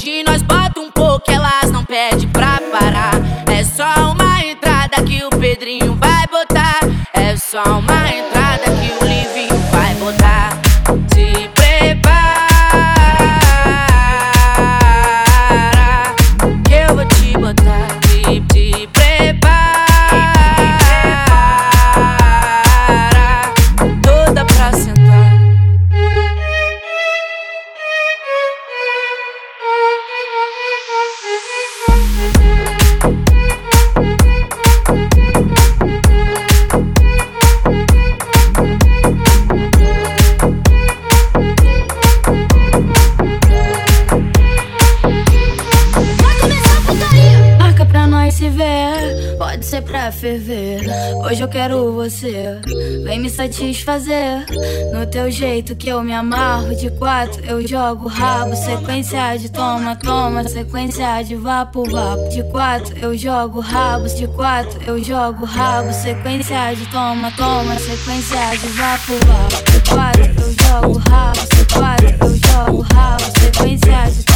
Hoje 0.00 0.22
nós 0.22 0.42
bota 0.42 0.78
um 0.78 0.92
pouco, 0.92 1.28
elas 1.28 1.72
não 1.72 1.84
pede 1.84 2.28
pra 2.28 2.60
parar. 2.70 3.10
É 3.52 3.64
só 3.64 4.12
uma 4.12 4.40
entrada 4.44 5.02
que 5.02 5.24
o 5.24 5.28
Pedrinho 5.28 5.96
vai 5.96 6.24
botar. 6.28 6.78
É 7.12 7.36
só 7.36 7.64
uma 7.64 8.08
entrada 8.08 8.62
que 8.62 8.92
o 8.92 9.04
Livinho 9.04 9.58
vai 9.72 9.92
botar. 9.96 10.56
Se 11.12 11.48
prepara, 11.48 12.46
que 16.64 16.74
eu 16.74 16.94
vou 16.94 17.04
te 17.04 17.32
botar. 17.32 17.88
Se, 18.06 18.44
se 18.52 18.86
prepara, 18.92 19.84
toda 24.00 24.44
pra 24.44 24.72
sentar. 24.74 24.97
Pode 49.48 49.64
ser 49.64 49.80
pra 49.80 50.12
ferver. 50.12 50.82
Hoje 51.24 51.40
eu 51.40 51.48
quero 51.48 51.90
você, 51.94 52.60
vem 53.02 53.18
me 53.18 53.30
satisfazer. 53.30 54.44
No 54.92 55.06
teu 55.06 55.30
jeito 55.30 55.74
que 55.74 55.88
eu 55.88 56.02
me 56.02 56.12
amarro, 56.12 56.74
de 56.76 56.90
quatro 56.90 57.42
eu 57.46 57.66
jogo 57.66 58.08
rabo. 58.08 58.54
Sequência 58.54 59.38
de 59.38 59.50
toma, 59.50 59.96
toma, 59.96 60.46
sequência 60.46 61.22
de 61.22 61.34
vapo, 61.34 61.82
vapo. 61.90 62.28
De 62.28 62.42
quatro 62.50 62.94
eu 62.98 63.16
jogo 63.16 63.60
rabos, 63.60 64.14
de 64.14 64.26
quatro 64.28 64.78
eu 64.86 65.02
jogo 65.02 65.46
rabo. 65.46 65.94
Sequência 65.94 66.74
de 66.74 66.84
toma, 66.88 67.32
toma, 67.32 67.78
sequência 67.78 68.50
de 68.50 68.68
vapo, 68.68 69.12
vapo. 69.26 69.70
De 69.70 69.88
quatro 69.88 70.24
eu 70.42 70.54
jogo 70.62 70.98
rabo, 71.08 71.40
de 71.56 71.74
quatro 71.74 72.06
eu 72.20 72.36
jogo 72.36 72.86
rabo. 72.92 73.24
Sequência 73.40 74.10
de 74.10 74.27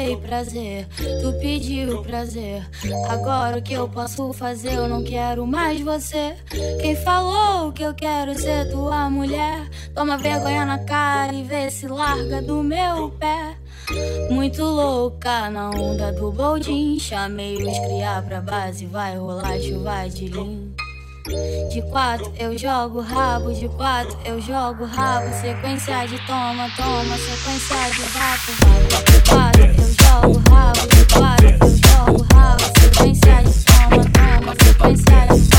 dei 0.00 0.16
prazer, 0.16 0.86
tu 1.20 1.32
pediu 1.40 2.02
prazer. 2.02 2.66
Agora 3.08 3.58
o 3.58 3.62
que 3.62 3.74
eu 3.74 3.86
posso 3.88 4.32
fazer? 4.32 4.72
Eu 4.74 4.88
não 4.88 5.04
quero 5.04 5.46
mais 5.46 5.80
você. 5.80 6.34
Quem 6.80 6.96
falou 6.96 7.70
que 7.72 7.82
eu 7.82 7.94
quero 7.94 8.34
ser 8.34 8.70
tua 8.70 9.10
mulher? 9.10 9.68
Toma 9.94 10.16
vergonha 10.16 10.64
na 10.64 10.78
cara 10.78 11.34
e 11.34 11.42
vê 11.42 11.70
se 11.70 11.86
larga 11.86 12.40
do 12.40 12.62
meu 12.62 13.10
pé. 13.10 13.56
Muito 14.30 14.62
louca 14.62 15.50
na 15.50 15.68
onda 15.70 16.12
do 16.12 16.32
boldin. 16.32 16.98
Chamei 16.98 17.56
os 17.56 17.78
criar 17.80 18.22
pra 18.22 18.40
base, 18.40 18.86
vai 18.86 19.18
rolar 19.18 19.58
chuva 19.60 20.08
de 20.08 20.28
lim. 20.28 20.69
De 21.70 21.80
quatro 21.82 22.32
eu 22.38 22.58
jogo 22.58 23.00
rabo, 23.00 23.52
de 23.52 23.68
quatro 23.68 24.18
eu 24.24 24.40
jogo 24.40 24.84
rabo. 24.84 25.32
Sequência 25.40 26.06
de 26.06 26.18
toma, 26.26 26.68
toma, 26.76 27.16
sequência 27.16 27.76
de 27.90 28.02
vapo, 28.10 28.52
vapo. 28.60 29.12
De 29.12 29.30
quatro 29.30 29.62
eu 29.62 29.72
jogo 30.00 30.42
rabo, 30.50 30.80
de 30.88 31.04
quatro 31.14 31.46
eu 31.46 31.68
jogo 31.76 32.26
rabo. 32.34 32.62
Sequência 32.80 33.42
de 33.44 33.64
toma, 33.64 34.04
toma, 34.10 34.54
sequência 34.64 35.26
de 35.34 35.49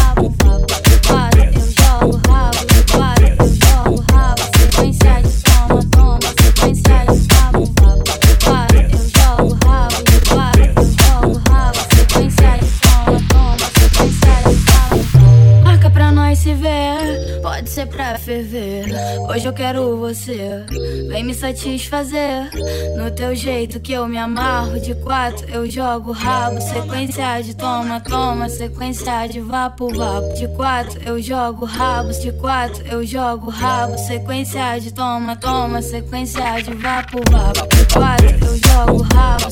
se 16.41 16.55
ver, 16.55 17.39
pode 17.43 17.69
ser 17.69 17.85
pra 17.85 18.17
ferver. 18.17 18.85
Hoje 19.29 19.47
eu 19.47 19.53
quero 19.53 19.95
você, 19.97 20.65
vem 21.07 21.23
me 21.23 21.35
satisfazer. 21.35 22.49
No 22.97 23.11
teu 23.11 23.35
jeito 23.35 23.79
que 23.79 23.93
eu 23.93 24.07
me 24.07 24.17
amarro, 24.17 24.79
de 24.79 24.95
quatro 24.95 25.47
eu 25.51 25.69
jogo 25.69 26.11
rabo. 26.11 26.59
Sequência 26.59 27.41
de 27.43 27.55
toma, 27.55 27.99
toma, 27.99 28.49
sequência 28.49 29.27
de 29.27 29.39
vapo, 29.39 29.93
vapo. 29.95 30.33
De 30.33 30.47
quatro 30.55 30.99
eu 31.05 31.21
jogo 31.21 31.63
rabos, 31.63 32.19
de 32.19 32.31
quatro 32.31 32.87
eu 32.87 33.05
jogo 33.05 33.51
rabo. 33.51 33.95
Sequência 33.99 34.79
de 34.79 34.91
toma, 34.91 35.35
toma, 35.35 35.79
sequência 35.83 36.59
de 36.59 36.73
vapo, 36.73 37.19
vapo. 37.29 37.67
De 37.75 37.85
quatro 37.93 38.45
eu 38.47 38.57
jogo 38.57 39.07
rabos, 39.13 39.50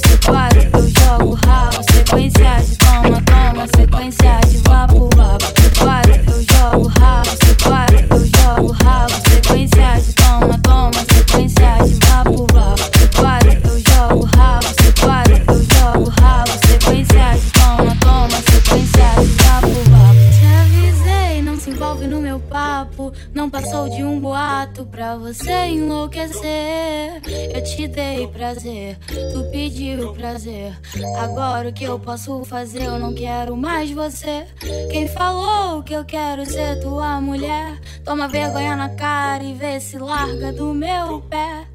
pra 25.00 25.16
você 25.16 25.68
enlouquecer. 25.68 27.22
Eu 27.56 27.64
te 27.64 27.88
dei 27.88 28.28
prazer, 28.28 28.98
tu 29.32 29.50
pediu 29.50 30.14
prazer. 30.14 30.78
Agora 31.18 31.70
o 31.70 31.74
que 31.74 31.86
eu 31.86 31.98
posso 31.98 32.44
fazer? 32.44 32.84
Eu 32.84 33.00
não 33.00 33.16
quero 33.16 33.56
mais 33.56 33.90
você. 33.92 34.46
Quem 34.92 35.08
falou 35.08 35.82
que 35.84 35.94
eu 35.94 36.04
quero 36.04 36.46
ser 36.46 36.82
tua 36.82 37.22
mulher? 37.22 37.80
Toma 38.04 38.28
vergonha 38.28 38.76
na 38.76 38.90
cara 38.90 39.42
e 39.42 39.54
vê 39.54 39.80
se 39.80 39.98
larga 39.98 40.52
do 40.52 40.74
meu 40.74 41.22
pé. 41.22 41.66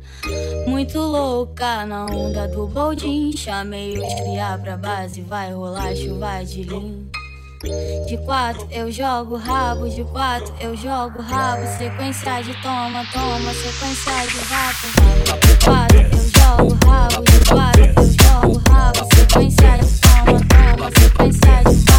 Muito 0.66 0.98
louca 0.98 1.86
na 1.86 2.04
onda 2.04 2.46
do 2.46 2.66
boldin. 2.66 3.34
Chamei 3.34 3.98
os 3.98 4.14
criar 4.20 4.60
pra 4.60 4.76
base, 4.76 5.22
vai 5.22 5.50
rolar 5.50 5.96
chuva 5.96 6.44
de 6.44 6.62
lim. 6.62 7.03
De 8.06 8.18
quatro 8.18 8.66
eu 8.70 8.92
jogo 8.92 9.36
rabo, 9.36 9.88
de 9.88 10.04
quatro 10.04 10.52
eu 10.60 10.76
jogo 10.76 11.22
rabo. 11.22 11.66
Sequência 11.78 12.42
de 12.42 12.54
toma, 12.62 13.04
toma, 13.12 13.54
sequência 13.54 14.12
de 14.28 14.38
vapo. 14.44 15.46
De 15.46 15.64
quatro 15.64 15.98
eu 15.98 16.68
jogo 16.68 16.78
rabo, 16.86 17.24
de 17.24 17.40
quatro 17.48 17.84
eu 17.84 18.04
jogo 18.22 18.62
rabo. 18.68 19.08
Sequência 19.14 19.78
de 19.78 20.00
toma, 20.00 20.40
toma, 20.48 20.90
sequência 20.90 21.64
de. 21.64 21.93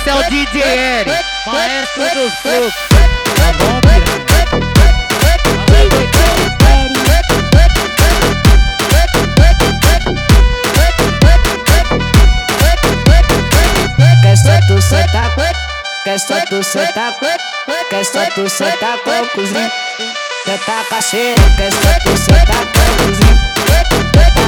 Esse 0.00 0.08
é 0.08 0.14
o 0.14 0.30
DJ 0.30 0.62
L, 0.62 1.12
maestro 1.46 2.02
dos 2.14 2.32
fluxos. 2.36 2.72
Tá 3.36 3.50
O 3.50 3.80
piranha? 3.82 4.30
Quer 14.22 14.36
só 14.36 14.58
tu 14.66 14.80
sentar, 14.80 15.34
quer 16.04 16.18
só 16.18 16.40
tu 16.46 16.62
sentar, 16.64 17.14
quer 17.90 18.04
só 18.04 18.24
tu 18.34 18.48
sentar 18.48 18.98
com 19.00 19.10
o 19.10 19.28
cozinho. 19.28 19.70
Sentar 20.46 20.64
tá 20.66 20.84
cacheiro, 20.88 21.42
quer 21.58 21.70
só 21.72 21.98
tu 22.04 22.16
sentar 22.16 22.64
com 22.64 22.80
o 22.80 23.06
cozinho. 23.06 24.39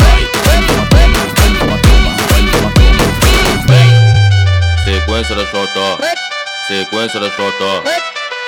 vai, 0.00 0.20
vai 0.44 0.60
toma, 0.66 0.84
toma, 0.90 1.20
vai 1.34 1.50
toma, 1.58 1.76
toma, 1.78 2.12
vai 2.28 2.42
toma, 2.52 2.70
toma, 2.74 3.54
vai. 3.68 3.88
Sequência 4.84 5.34
da 5.34 5.44
Xotó, 5.46 5.88
sequência 6.68 7.20
da 7.20 7.30
Xotó, 7.30 7.82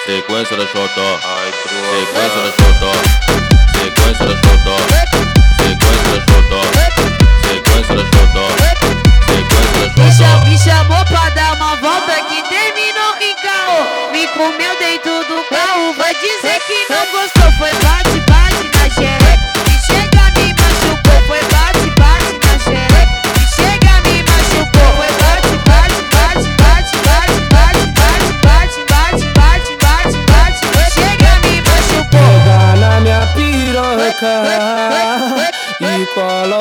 sequência 0.06 0.56
da 0.56 0.67
Xotó, 0.67 1.08
sequência 1.96 2.40
da 2.43 2.50
Xotó, 2.52 2.93
sequência 3.73 4.26
da 4.26 4.37
Xotó, 4.37 4.76
sequência 5.62 6.05
da 6.05 6.20
Xotó, 6.26 6.61
sequência 7.49 7.94
da 7.94 8.05
Xotó, 8.05 8.46
sequência 9.26 9.88
da 9.96 10.12
cha- 10.12 10.44
me 10.46 10.58
chamou 10.58 11.05
pra 11.06 11.28
dar 11.31 11.55
uma 11.55 11.76
volta 11.76 12.14
que 12.28 12.35
comeu 14.36 14.78
dentro 14.78 15.24
do 15.24 15.42
carro. 15.48 15.92
Vai 15.94 16.14
dizer 16.14 16.60
que 16.66 16.92
não 16.92 17.06
gostou. 17.12 17.52
Foi 17.58 17.70
bate, 17.82 18.20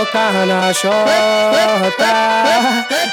colocar 0.05 0.45
na 0.45 0.73
chota. 0.73 1.11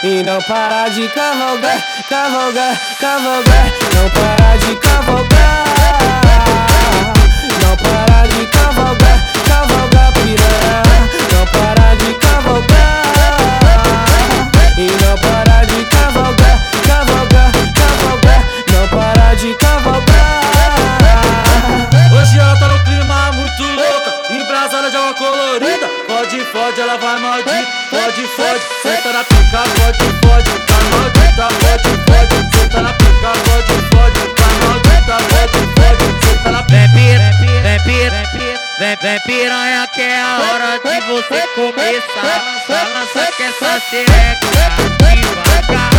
E 0.02 0.22
não 0.22 0.38
parar 0.42 0.90
de 0.90 1.08
cavalgar, 1.08 1.82
cavalgar, 2.08 2.78
cavalgar. 3.00 3.72
Não 3.94 4.10
parar 4.10 4.58
de 4.58 4.76
cavalgar. 4.76 5.64
Não 7.60 7.76
parar 7.76 8.28
de 8.28 8.46
cavalgar, 8.46 9.24
cavalgar 9.46 10.12
piranha. 10.12 11.08
Não 11.32 11.46
parar 11.46 11.96
de 11.96 12.14
cavalgar. 12.14 13.02
E 14.76 14.90
não 15.04 15.16
parar 15.18 15.51
embrasada 24.92 24.96
de 24.96 24.96
água 24.96 25.14
colorida. 25.14 25.88
Pode, 26.06 26.44
pode, 26.52 26.80
ela 26.80 26.96
vai 26.98 27.20
maldita. 27.20 27.66
Pode, 27.90 28.22
pode, 28.36 28.60
senta 28.82 29.12
na 29.12 29.24
pica, 29.24 29.62
pode, 29.76 30.04
pode, 30.20 30.50
vai 30.68 30.84
maldita. 30.90 31.48
Pode, 31.60 31.88
pode, 32.06 32.56
senta 32.56 32.82
na 32.82 32.92
pica, 32.92 33.32
pode, 33.44 33.72
pode, 33.90 34.20
vai 34.38 34.54
maldita. 34.66 35.16
Pode, 35.30 35.58
pode, 35.74 36.26
senta 36.26 36.50
na 36.52 36.62
pica. 36.62 36.72
Vem 36.72 36.88
pira, 36.92 37.30
vem 37.62 37.80
pira, 37.84 38.22
vem, 38.78 38.96
vem 39.02 39.20
piranha 39.26 39.88
que 39.94 40.02
é 40.02 40.20
a 40.20 40.38
hora 40.38 40.78
de 40.78 41.00
você 41.06 41.46
começar. 41.54 42.42
Balança 42.68 43.32
que 43.36 43.42
essa 43.42 43.80
xereca, 43.80 44.46
devagar. 44.98 45.91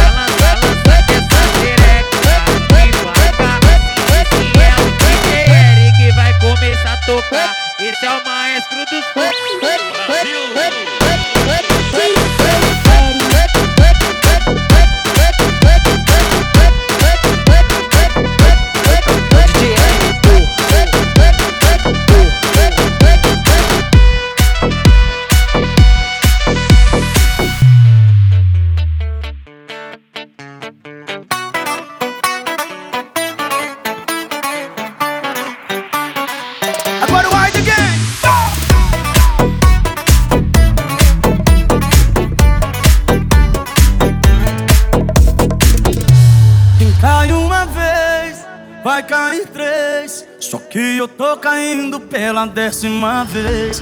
Pela 52.14 52.46
décima 52.46 53.24
vez. 53.24 53.82